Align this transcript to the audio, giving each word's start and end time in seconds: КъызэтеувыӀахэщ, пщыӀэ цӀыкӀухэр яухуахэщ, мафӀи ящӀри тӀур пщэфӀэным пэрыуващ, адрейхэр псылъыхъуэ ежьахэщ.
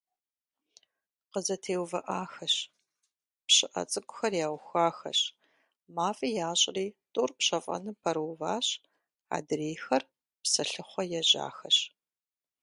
КъызэтеувыӀахэщ, 1.31 2.55
пщыӀэ 3.45 3.83
цӀыкӀухэр 3.91 4.33
яухуахэщ, 4.45 5.19
мафӀи 5.95 6.29
ящӀри 6.49 6.85
тӀур 7.13 7.31
пщэфӀэным 7.37 7.95
пэрыуващ, 8.01 8.67
адрейхэр 9.35 10.03
псылъыхъуэ 10.41 11.03
ежьахэщ. 11.19 11.77